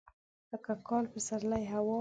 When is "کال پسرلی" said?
0.87-1.63